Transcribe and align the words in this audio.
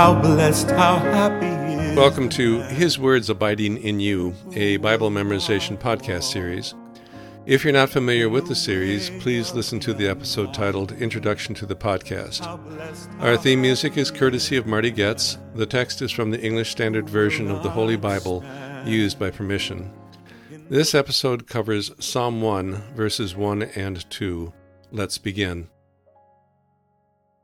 How 0.00 0.18
blessed, 0.18 0.70
how 0.70 0.96
happy 0.96 1.44
he 1.44 1.90
is. 1.90 1.94
Welcome 1.94 2.30
to 2.30 2.62
His 2.62 2.98
Words 2.98 3.28
Abiding 3.28 3.76
in 3.82 4.00
You, 4.00 4.32
a 4.54 4.78
Bible 4.78 5.10
memorization 5.10 5.78
podcast 5.78 6.22
series. 6.22 6.74
If 7.44 7.64
you're 7.64 7.74
not 7.74 7.90
familiar 7.90 8.30
with 8.30 8.48
the 8.48 8.54
series, 8.54 9.10
please 9.20 9.52
listen 9.52 9.78
to 9.80 9.92
the 9.92 10.08
episode 10.08 10.54
titled 10.54 10.92
Introduction 10.92 11.54
to 11.56 11.66
the 11.66 11.76
Podcast. 11.76 12.40
Our 13.20 13.36
theme 13.36 13.60
music 13.60 13.98
is 13.98 14.10
courtesy 14.10 14.56
of 14.56 14.66
Marty 14.66 14.90
Goetz. 14.90 15.36
The 15.54 15.66
text 15.66 16.00
is 16.00 16.10
from 16.10 16.30
the 16.30 16.40
English 16.40 16.70
Standard 16.70 17.06
Version 17.06 17.50
of 17.50 17.62
the 17.62 17.68
Holy 17.68 17.96
Bible, 17.96 18.42
used 18.86 19.18
by 19.18 19.30
permission. 19.30 19.92
This 20.70 20.94
episode 20.94 21.46
covers 21.46 21.92
Psalm 22.02 22.40
1, 22.40 22.94
verses 22.94 23.36
1 23.36 23.64
and 23.64 24.08
2. 24.08 24.50
Let's 24.92 25.18
begin. 25.18 25.68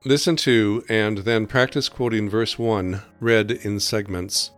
Listen 0.05 0.37
to 0.37 0.85
and 0.89 1.19
then 1.19 1.47
practice 1.47 1.89
quoting 1.89 2.29
verse 2.31 2.59
1, 2.59 3.03
read 3.19 3.51
in 3.51 3.81
segments. 3.81 4.53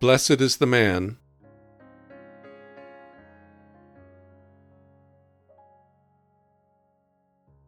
Blessed 0.00 0.40
is 0.40 0.56
the 0.56 0.66
man. 0.66 1.18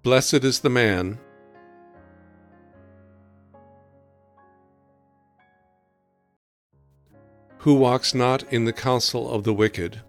Blessed 0.02 0.44
is 0.44 0.60
the 0.60 0.70
man. 0.70 1.18
Who 7.58 7.74
walks 7.74 8.14
not 8.14 8.44
in 8.52 8.64
the 8.64 8.72
counsel 8.72 9.30
of 9.30 9.44
the 9.44 9.54
wicked. 9.54 10.02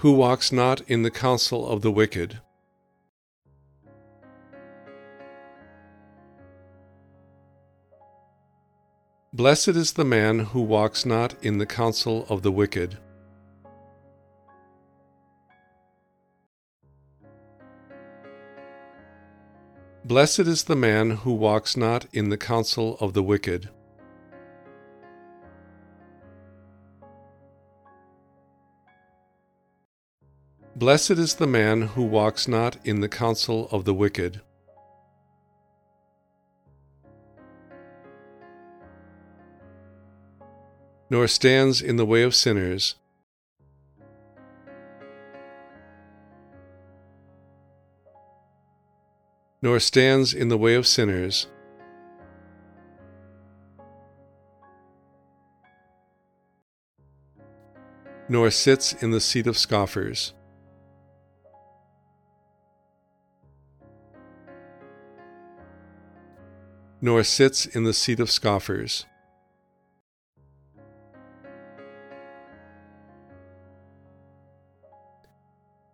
Who 0.00 0.12
walks 0.12 0.50
not 0.50 0.80
in 0.88 1.02
the 1.02 1.10
counsel 1.10 1.68
of 1.68 1.82
the 1.82 1.90
wicked. 1.90 2.40
Blessed 9.34 9.68
is 9.68 9.92
the 9.92 10.06
man 10.06 10.38
who 10.38 10.62
walks 10.62 11.04
not 11.04 11.34
in 11.44 11.58
the 11.58 11.66
counsel 11.66 12.24
of 12.30 12.40
the 12.40 12.50
wicked. 12.50 12.96
Blessed 20.06 20.40
is 20.40 20.64
the 20.64 20.76
man 20.76 21.10
who 21.10 21.34
walks 21.34 21.76
not 21.76 22.06
in 22.10 22.30
the 22.30 22.38
counsel 22.38 22.96
of 23.00 23.12
the 23.12 23.22
wicked. 23.22 23.68
Blessed 30.80 31.10
is 31.10 31.34
the 31.34 31.46
man 31.46 31.82
who 31.82 32.02
walks 32.02 32.48
not 32.48 32.78
in 32.86 33.00
the 33.00 33.08
counsel 33.08 33.68
of 33.70 33.84
the 33.84 33.92
wicked. 33.92 34.40
Nor 41.10 41.28
stands 41.28 41.82
in 41.82 41.96
the 41.96 42.06
way 42.06 42.22
of 42.22 42.34
sinners, 42.34 42.94
nor 49.60 49.78
stands 49.80 50.32
in 50.32 50.48
the 50.48 50.56
way 50.56 50.74
of 50.76 50.86
sinners, 50.86 51.46
nor 58.30 58.50
sits 58.50 58.94
in 58.94 59.10
the 59.10 59.20
seat 59.20 59.46
of 59.46 59.58
scoffers. 59.58 60.32
Nor 67.00 67.24
sits 67.24 67.66
in 67.66 67.84
the 67.84 67.94
seat 67.94 68.20
of 68.20 68.30
scoffers. 68.30 69.06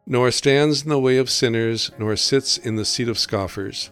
nor 0.06 0.30
stands 0.30 0.84
in 0.84 0.88
the 0.88 1.00
way 1.00 1.16
of 1.18 1.28
sinners, 1.28 1.90
nor 1.98 2.14
sits 2.14 2.56
in 2.56 2.76
the 2.76 2.84
seat 2.84 3.08
of 3.08 3.18
scoffers. 3.18 3.90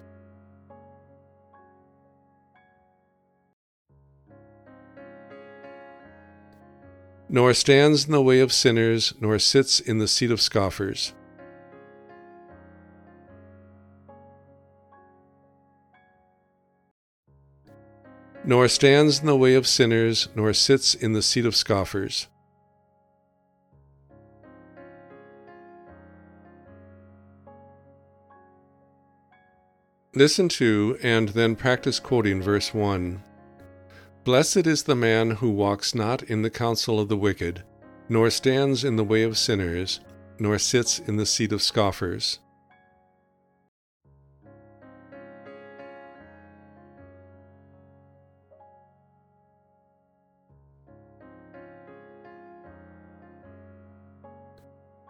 Nor 7.28 7.52
stands 7.52 8.04
in 8.04 8.12
the 8.12 8.22
way 8.22 8.38
of 8.38 8.52
sinners, 8.52 9.12
nor 9.20 9.40
sits 9.40 9.80
in 9.80 9.98
the 9.98 10.06
seat 10.06 10.30
of 10.30 10.40
scoffers. 10.40 11.14
Nor 18.46 18.68
stands 18.68 19.20
in 19.20 19.26
the 19.26 19.36
way 19.36 19.54
of 19.54 19.66
sinners, 19.66 20.28
nor 20.34 20.52
sits 20.52 20.94
in 20.94 21.14
the 21.14 21.22
seat 21.22 21.46
of 21.46 21.56
scoffers. 21.56 22.28
Listen 30.14 30.48
to 30.48 30.96
and 31.02 31.30
then 31.30 31.56
practice 31.56 31.98
quoting 31.98 32.40
verse 32.40 32.72
1. 32.72 33.20
Blessed 34.22 34.66
is 34.66 34.84
the 34.84 34.94
man 34.94 35.32
who 35.32 35.50
walks 35.50 35.94
not 35.94 36.22
in 36.22 36.42
the 36.42 36.50
counsel 36.50 37.00
of 37.00 37.08
the 37.08 37.16
wicked, 37.16 37.64
nor 38.08 38.30
stands 38.30 38.84
in 38.84 38.96
the 38.96 39.04
way 39.04 39.22
of 39.22 39.36
sinners, 39.36 40.00
nor 40.38 40.58
sits 40.58 40.98
in 41.00 41.16
the 41.16 41.26
seat 41.26 41.50
of 41.50 41.62
scoffers. 41.62 42.38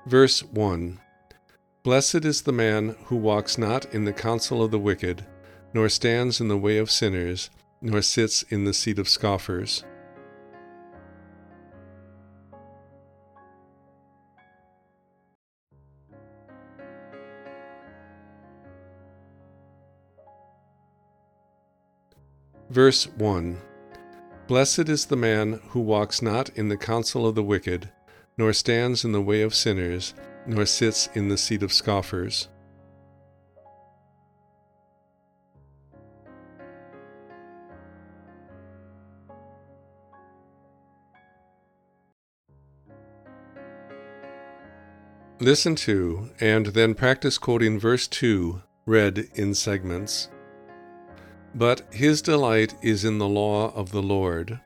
Verse 0.06 0.42
1 0.42 1.00
Blessed 1.82 2.26
is 2.26 2.42
the 2.42 2.52
man 2.52 2.94
who 3.06 3.16
walks 3.16 3.56
not 3.56 3.86
in 3.94 4.04
the 4.04 4.12
counsel 4.12 4.62
of 4.62 4.70
the 4.70 4.78
wicked, 4.78 5.24
nor 5.72 5.88
stands 5.88 6.42
in 6.42 6.48
the 6.48 6.58
way 6.58 6.76
of 6.76 6.90
sinners, 6.90 7.48
nor 7.80 8.02
sits 8.02 8.42
in 8.50 8.64
the 8.64 8.74
seat 8.74 8.98
of 8.98 9.08
scoffers. 9.08 9.82
Verse 22.68 23.06
1 23.06 23.58
Blessed 24.48 24.90
is 24.90 25.06
the 25.06 25.16
man 25.16 25.60
who 25.68 25.80
walks 25.80 26.20
not 26.20 26.50
in 26.50 26.68
the 26.68 26.76
counsel 26.76 27.26
of 27.26 27.34
the 27.34 27.42
wicked, 27.42 27.90
nor 28.36 28.52
stands 28.52 29.04
in 29.04 29.12
the 29.12 29.20
way 29.20 29.42
of 29.42 29.54
sinners, 29.54 30.14
nor 30.46 30.66
sits 30.66 31.08
in 31.14 31.28
the 31.28 31.38
seat 31.38 31.62
of 31.62 31.72
scoffers. 31.72 32.48
Listen 45.40 45.74
to 45.74 46.30
and 46.40 46.66
then 46.66 46.94
practice 46.94 47.36
quoting 47.38 47.78
verse 47.78 48.06
2, 48.06 48.62
read 48.86 49.28
in 49.34 49.52
segments. 49.52 50.30
But 51.54 51.82
his 51.92 52.22
delight 52.22 52.74
is 52.82 53.04
in 53.04 53.18
the 53.18 53.28
law 53.28 53.70
of 53.74 53.90
the 53.90 54.02
Lord. 54.02 54.60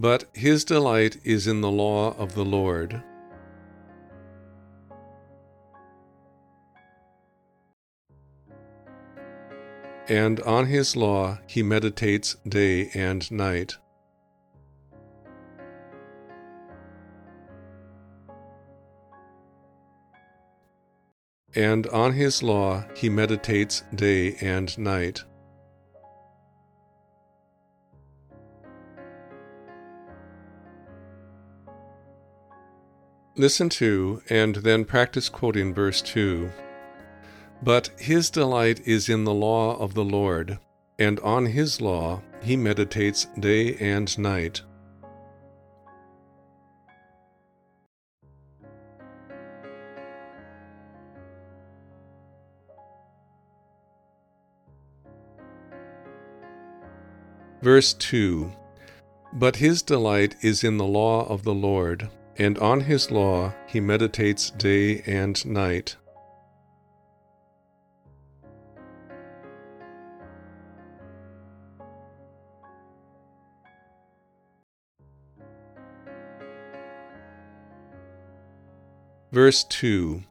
But 0.00 0.30
his 0.32 0.64
delight 0.64 1.16
is 1.24 1.48
in 1.48 1.60
the 1.60 1.72
law 1.72 2.16
of 2.16 2.36
the 2.36 2.44
Lord. 2.44 3.02
And 10.08 10.38
on 10.42 10.66
his 10.66 10.94
law 10.94 11.40
he 11.48 11.64
meditates 11.64 12.36
day 12.48 12.90
and 12.94 13.28
night. 13.32 13.76
And 21.56 21.88
on 21.88 22.12
his 22.12 22.40
law 22.40 22.84
he 22.94 23.08
meditates 23.08 23.82
day 23.92 24.36
and 24.40 24.78
night. 24.78 25.24
Listen 33.38 33.68
to 33.68 34.20
and 34.28 34.56
then 34.56 34.84
practice 34.84 35.28
quoting 35.28 35.72
verse 35.72 36.02
2. 36.02 36.50
But 37.62 37.88
his 37.96 38.30
delight 38.30 38.80
is 38.84 39.08
in 39.08 39.22
the 39.22 39.32
law 39.32 39.76
of 39.78 39.94
the 39.94 40.04
Lord, 40.04 40.58
and 40.98 41.20
on 41.20 41.46
his 41.46 41.80
law 41.80 42.20
he 42.42 42.56
meditates 42.56 43.28
day 43.38 43.76
and 43.76 44.18
night. 44.18 44.62
Verse 57.62 57.92
2 57.94 58.50
But 59.34 59.54
his 59.54 59.82
delight 59.82 60.34
is 60.42 60.64
in 60.64 60.76
the 60.76 60.84
law 60.84 61.24
of 61.28 61.44
the 61.44 61.54
Lord 61.54 62.10
and 62.38 62.56
on 62.58 62.80
his 62.80 63.10
law 63.10 63.52
he 63.66 63.80
meditates 63.80 64.50
day 64.50 65.02
and 65.06 65.44
night. 65.44 65.96
Verse 79.32 79.62
2 79.64 80.22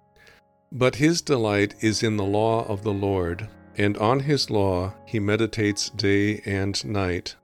But 0.71 0.95
his 0.95 1.21
delight 1.21 1.75
is 1.81 2.01
in 2.01 2.17
the 2.17 2.23
law 2.23 2.65
of 2.67 2.83
the 2.83 2.93
Lord, 2.93 3.47
and 3.77 3.95
on 3.97 4.21
his 4.21 4.49
law 4.49 4.95
he 5.05 5.19
meditates 5.19 5.89
day 5.91 6.41
and 6.45 6.83
night. 6.83 7.35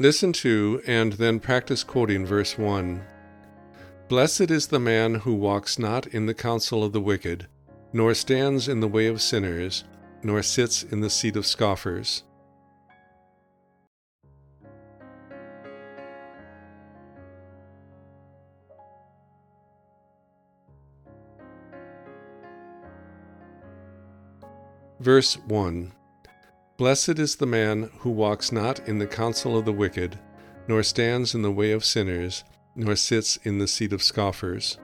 Listen 0.00 0.32
to 0.32 0.80
and 0.86 1.14
then 1.14 1.40
practice 1.40 1.82
quoting 1.82 2.24
verse 2.24 2.56
1. 2.56 3.02
Blessed 4.06 4.48
is 4.48 4.68
the 4.68 4.78
man 4.78 5.16
who 5.16 5.34
walks 5.34 5.76
not 5.76 6.06
in 6.06 6.26
the 6.26 6.34
counsel 6.34 6.84
of 6.84 6.92
the 6.92 7.00
wicked, 7.00 7.48
nor 7.92 8.14
stands 8.14 8.68
in 8.68 8.78
the 8.78 8.86
way 8.86 9.08
of 9.08 9.20
sinners, 9.20 9.82
nor 10.22 10.40
sits 10.40 10.84
in 10.84 11.00
the 11.00 11.10
seat 11.10 11.34
of 11.34 11.46
scoffers. 11.46 12.22
Verse 25.00 25.36
1 25.38 25.92
Blessed 26.78 27.18
is 27.18 27.34
the 27.34 27.44
man 27.44 27.90
who 27.98 28.10
walks 28.10 28.52
not 28.52 28.78
in 28.88 29.00
the 29.00 29.06
counsel 29.08 29.58
of 29.58 29.64
the 29.64 29.72
wicked, 29.72 30.16
nor 30.68 30.84
stands 30.84 31.34
in 31.34 31.42
the 31.42 31.50
way 31.50 31.72
of 31.72 31.84
sinners, 31.84 32.44
nor 32.76 32.94
sits 32.94 33.36
in 33.42 33.58
the 33.58 33.66
seat 33.66 33.92
of 33.92 34.00
scoffers. 34.00 34.78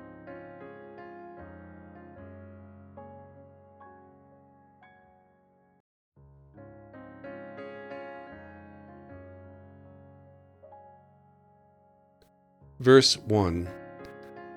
Verse 12.80 13.16
1 13.18 13.68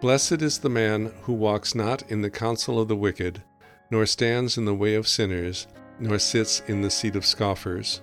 Blessed 0.01 0.41
is 0.41 0.57
the 0.57 0.69
man 0.71 1.13
who 1.21 1.33
walks 1.33 1.75
not 1.75 2.01
in 2.09 2.23
the 2.23 2.31
counsel 2.31 2.79
of 2.79 2.87
the 2.87 2.95
wicked, 2.95 3.43
nor 3.91 4.07
stands 4.07 4.57
in 4.57 4.65
the 4.65 4.73
way 4.73 4.95
of 4.95 5.07
sinners, 5.07 5.67
nor 5.99 6.19
sits 6.19 6.61
in 6.67 6.81
the 6.81 6.89
seat 6.89 7.15
of 7.15 7.25
scoffers. 7.25 8.01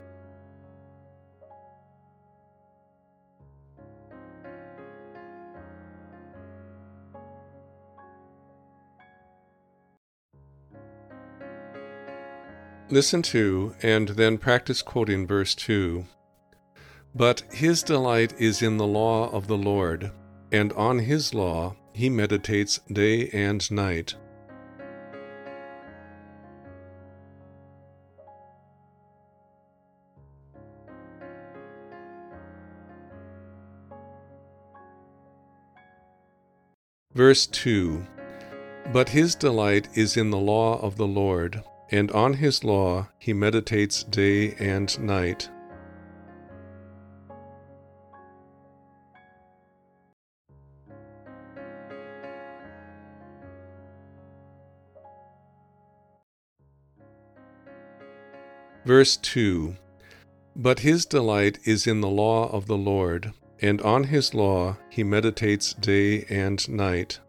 Listen 12.91 13.23
to 13.23 13.75
and 13.83 14.11
then 14.11 14.39
practice 14.39 14.83
quoting 14.83 15.27
verse 15.27 15.55
2. 15.55 16.05
But 17.15 17.43
his 17.53 17.83
delight 17.83 18.35
is 18.39 18.63
in 18.63 18.77
the 18.77 18.87
law 18.87 19.31
of 19.31 19.47
the 19.47 19.57
Lord, 19.57 20.13
and 20.53 20.73
on 20.75 20.99
his 20.99 21.33
law 21.33 21.77
he 21.93 22.09
meditates 22.11 22.79
day 22.93 23.31
and 23.31 23.69
night. 23.71 24.15
Verse 37.15 37.47
2 37.47 38.05
But 38.93 39.11
his 39.11 39.37
delight 39.37 39.87
is 39.95 40.17
in 40.17 40.31
the 40.31 40.37
law 40.37 40.81
of 40.81 40.97
the 40.97 41.07
Lord, 41.07 41.63
and 41.93 42.11
on 42.11 42.35
his 42.35 42.65
law 42.65 43.09
he 43.21 43.33
meditates 43.33 44.03
day 44.03 44.55
and 44.55 44.99
night. 44.99 45.49
Verse 58.85 59.17
2 59.19 59.77
But 60.57 60.81
his 60.81 61.07
delight 61.07 61.61
is 61.65 61.87
in 61.87 62.01
the 62.01 62.09
law 62.09 62.51
of 62.51 62.67
the 62.67 62.77
Lord, 62.77 63.33
and 63.61 63.81
on 63.83 64.05
his 64.05 64.35
law 64.35 64.77
he 64.91 65.03
meditates 65.03 65.75
day 65.75 66.25
and 66.29 66.69
night. 66.69 67.21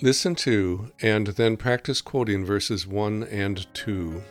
Listen 0.00 0.36
to 0.36 0.92
and 1.02 1.26
then 1.28 1.56
practice 1.56 2.00
quoting 2.00 2.44
verses 2.44 2.86
1 2.86 3.24
and 3.24 3.66
2. 3.74 4.22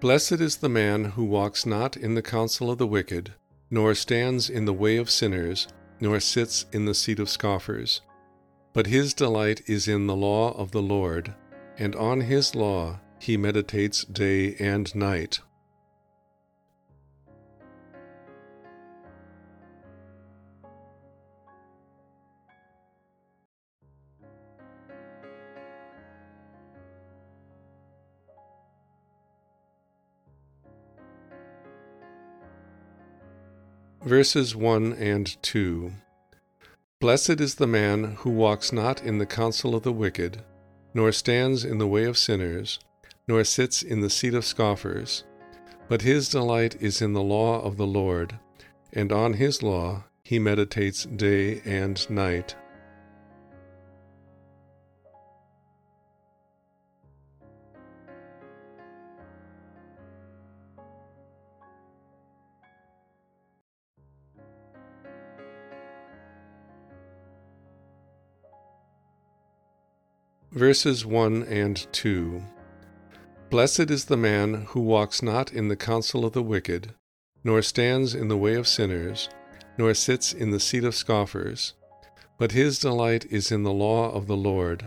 Blessed 0.00 0.32
is 0.32 0.56
the 0.56 0.68
man 0.68 1.04
who 1.04 1.24
walks 1.24 1.64
not 1.64 1.96
in 1.96 2.16
the 2.16 2.22
counsel 2.22 2.68
of 2.68 2.78
the 2.78 2.86
wicked, 2.86 3.32
nor 3.70 3.94
stands 3.94 4.50
in 4.50 4.64
the 4.64 4.72
way 4.72 4.96
of 4.96 5.08
sinners 5.08 5.68
nor 6.04 6.20
sits 6.20 6.66
in 6.70 6.84
the 6.84 6.94
seat 6.94 7.18
of 7.18 7.30
scoffers. 7.30 8.02
But 8.74 8.88
his 8.88 9.14
delight 9.14 9.62
is 9.66 9.88
in 9.88 10.06
the 10.06 10.14
law 10.14 10.52
of 10.52 10.70
the 10.70 10.82
Lord, 10.82 11.34
and 11.78 11.96
on 11.96 12.20
his 12.20 12.54
law 12.54 13.00
he 13.18 13.38
meditates 13.38 14.04
day 14.04 14.54
and 14.56 14.94
night. 14.94 15.40
Verses 34.04 34.54
1 34.54 34.92
and 34.92 35.42
2 35.42 35.90
Blessed 37.00 37.40
is 37.40 37.54
the 37.54 37.66
man 37.66 38.16
who 38.18 38.28
walks 38.28 38.70
not 38.70 39.02
in 39.02 39.16
the 39.16 39.24
counsel 39.24 39.74
of 39.74 39.82
the 39.82 39.94
wicked, 39.94 40.42
nor 40.92 41.10
stands 41.10 41.64
in 41.64 41.78
the 41.78 41.86
way 41.86 42.04
of 42.04 42.18
sinners, 42.18 42.78
nor 43.26 43.42
sits 43.44 43.82
in 43.82 44.02
the 44.02 44.10
seat 44.10 44.34
of 44.34 44.44
scoffers, 44.44 45.24
but 45.88 46.02
his 46.02 46.28
delight 46.28 46.76
is 46.82 47.00
in 47.00 47.14
the 47.14 47.22
law 47.22 47.62
of 47.62 47.78
the 47.78 47.86
Lord, 47.86 48.38
and 48.92 49.10
on 49.10 49.32
his 49.32 49.62
law 49.62 50.04
he 50.22 50.38
meditates 50.38 51.06
day 51.06 51.62
and 51.64 52.10
night. 52.10 52.56
Verses 70.54 71.04
1 71.04 71.42
and 71.48 71.84
2 71.90 72.40
Blessed 73.50 73.90
is 73.90 74.04
the 74.04 74.16
man 74.16 74.66
who 74.68 74.80
walks 74.80 75.20
not 75.20 75.52
in 75.52 75.66
the 75.66 75.74
counsel 75.74 76.24
of 76.24 76.32
the 76.32 76.44
wicked, 76.44 76.94
nor 77.42 77.60
stands 77.60 78.14
in 78.14 78.28
the 78.28 78.36
way 78.36 78.54
of 78.54 78.68
sinners, 78.68 79.28
nor 79.76 79.92
sits 79.94 80.32
in 80.32 80.52
the 80.52 80.60
seat 80.60 80.84
of 80.84 80.94
scoffers, 80.94 81.74
but 82.38 82.52
his 82.52 82.78
delight 82.78 83.26
is 83.32 83.50
in 83.50 83.64
the 83.64 83.72
law 83.72 84.12
of 84.12 84.28
the 84.28 84.36
Lord, 84.36 84.86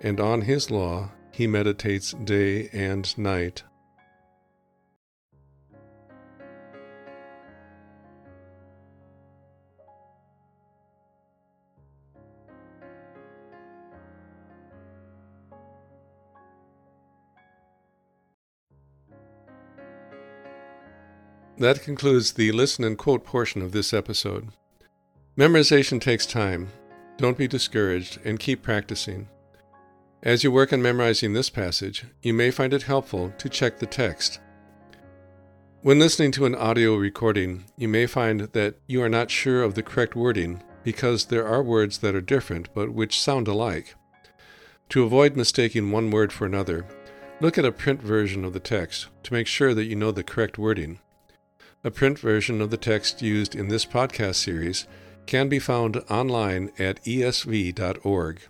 and 0.00 0.18
on 0.18 0.40
his 0.40 0.70
law 0.70 1.12
he 1.30 1.46
meditates 1.46 2.14
day 2.24 2.70
and 2.72 3.18
night. 3.18 3.64
That 21.58 21.82
concludes 21.82 22.32
the 22.32 22.50
listen 22.50 22.82
and 22.82 22.96
quote 22.96 23.24
portion 23.24 23.60
of 23.62 23.72
this 23.72 23.92
episode. 23.92 24.48
Memorization 25.36 26.00
takes 26.00 26.26
time. 26.26 26.68
Don't 27.18 27.36
be 27.36 27.46
discouraged 27.46 28.18
and 28.24 28.40
keep 28.40 28.62
practicing. 28.62 29.28
As 30.22 30.42
you 30.42 30.50
work 30.50 30.72
on 30.72 30.80
memorizing 30.80 31.32
this 31.32 31.50
passage, 31.50 32.04
you 32.22 32.32
may 32.32 32.50
find 32.50 32.72
it 32.72 32.84
helpful 32.84 33.32
to 33.38 33.48
check 33.48 33.78
the 33.78 33.86
text. 33.86 34.40
When 35.82 35.98
listening 35.98 36.32
to 36.32 36.46
an 36.46 36.54
audio 36.54 36.94
recording, 36.96 37.64
you 37.76 37.88
may 37.88 38.06
find 38.06 38.42
that 38.52 38.76
you 38.86 39.02
are 39.02 39.08
not 39.08 39.30
sure 39.30 39.62
of 39.62 39.74
the 39.74 39.82
correct 39.82 40.16
wording 40.16 40.62
because 40.84 41.26
there 41.26 41.46
are 41.46 41.62
words 41.62 41.98
that 41.98 42.14
are 42.14 42.20
different 42.20 42.72
but 42.72 42.92
which 42.92 43.20
sound 43.20 43.46
alike. 43.46 43.94
To 44.90 45.04
avoid 45.04 45.36
mistaking 45.36 45.90
one 45.90 46.10
word 46.10 46.32
for 46.32 46.46
another, 46.46 46.86
look 47.40 47.58
at 47.58 47.64
a 47.64 47.72
print 47.72 48.00
version 48.00 48.44
of 48.44 48.52
the 48.52 48.60
text 48.60 49.08
to 49.24 49.32
make 49.32 49.46
sure 49.46 49.74
that 49.74 49.84
you 49.84 49.96
know 49.96 50.12
the 50.12 50.22
correct 50.22 50.56
wording. 50.56 51.00
A 51.84 51.90
print 51.90 52.16
version 52.16 52.60
of 52.60 52.70
the 52.70 52.76
text 52.76 53.22
used 53.22 53.56
in 53.56 53.66
this 53.66 53.84
podcast 53.84 54.36
series 54.36 54.86
can 55.26 55.48
be 55.48 55.58
found 55.58 55.96
online 56.08 56.70
at 56.78 57.02
esv.org. 57.04 58.40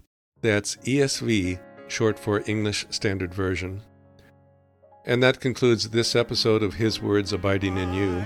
That's 0.43 0.77
ESV, 0.77 1.59
short 1.89 2.19
for 2.19 2.43
English 2.47 2.85
Standard 2.91 3.33
Version. 3.33 3.81
And 5.07 5.23
that 5.23 5.41
concludes 5.41 5.89
this 5.89 6.15
episode 6.15 6.63
of 6.63 6.75
His 6.75 7.01
Words 7.01 7.33
Abiding 7.33 7.79
in 7.79 7.95
You. 7.95 8.23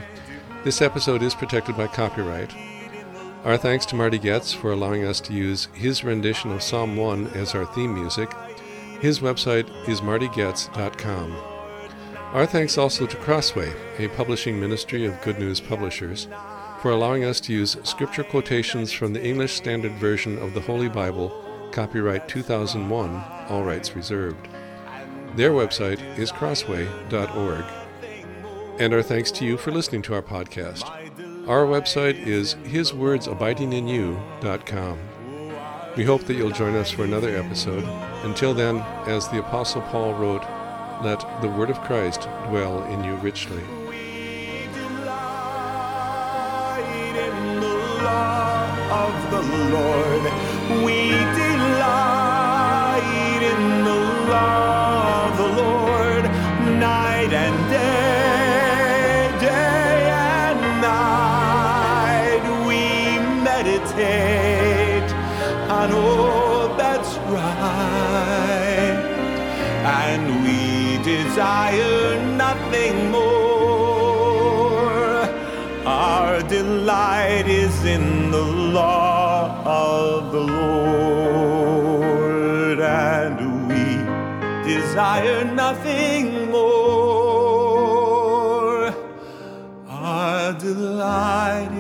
This 0.65 0.83
episode 0.83 1.23
is 1.23 1.37
protected 1.37 1.77
by 1.77 1.87
copyright. 1.87 2.53
Our 3.45 3.57
thanks 3.57 3.87
to 3.87 3.95
Marty 3.95 4.19
Goetz 4.19 4.53
for 4.53 4.73
allowing 4.73 5.05
us 5.05 5.21
to 5.21 5.33
use 5.33 5.69
his 5.73 6.03
rendition 6.03 6.51
of 6.51 6.65
Psalm 6.65 6.97
1 6.97 7.29
as 7.29 7.55
our 7.55 7.65
theme 7.65 7.95
music. 7.95 8.33
His 9.01 9.21
website 9.21 9.69
is 9.89 10.01
martygoetz.com. 10.01 11.56
Our 12.33 12.45
thanks 12.45 12.77
also 12.77 13.07
to 13.07 13.17
Crossway, 13.17 13.73
a 13.99 14.09
publishing 14.09 14.59
ministry 14.61 15.07
of 15.07 15.23
Good 15.23 15.39
News 15.39 15.61
Publishers, 15.61 16.27
for 16.83 16.91
allowing 16.91 17.25
us 17.25 17.41
to 17.41 17.53
use 17.53 17.77
scripture 17.85 18.25
quotations 18.25 18.93
from 18.93 19.13
the 19.13 19.25
English 19.25 19.55
Standard 19.55 19.93
Version 19.93 20.37
of 20.39 20.53
the 20.53 20.61
Holy 20.61 20.89
Bible, 20.89 21.71
copyright 21.73 22.29
2001, 22.29 23.25
all 23.49 23.63
rights 23.63 23.95
reserved. 23.97 24.49
Their 25.37 25.53
website 25.53 26.01
is 26.19 26.33
crossway.org. 26.33 27.65
And 28.79 28.93
our 28.93 29.03
thanks 29.03 29.31
to 29.33 29.47
you 29.47 29.57
for 29.57 29.71
listening 29.71 30.03
to 30.03 30.15
our 30.15 30.23
podcast. 30.23 30.87
Our 31.49 31.65
website 31.65 32.27
is 32.27 32.57
hiswordsabidinginyou.com. 32.65 34.99
We 35.97 36.05
hope 36.05 36.25
that 36.25 36.35
you'll 36.35 36.51
join 36.51 36.75
us 36.75 36.91
for 36.91 37.05
another 37.05 37.35
episode. 37.35 37.85
Until 38.25 38.53
then, 38.53 38.81
as 39.07 39.29
the 39.29 39.39
Apostle 39.39 39.81
Paul 39.83 40.13
wrote, 40.15 40.45
let 41.03 41.21
the 41.43 41.49
word 41.49 41.71
of 41.71 41.81
Christ 41.83 42.23
dwell 42.49 42.83
in 42.85 43.05
you 43.05 43.15
richly. 43.17 43.63
of 48.89 49.31
the 49.31 49.43
Lord. 49.75 50.23
We 50.85 51.11
delight 51.43 52.23
in 53.43 53.61
the 53.85 53.99
law 54.31 54.66
desire 71.37 72.17
nothing 72.33 72.97
more. 73.11 74.09
Our 75.85 76.41
delight 76.49 77.47
is 77.47 77.85
in 77.85 78.31
the 78.31 78.41
law 78.41 79.63
of 79.67 80.33
the 80.33 80.41
Lord, 81.21 81.91
and 82.81 83.69
we 83.69 83.85
desire 84.65 85.45
nothing 85.45 86.51
more. 86.51 86.95
Our 89.91 90.55
delight 90.55 91.76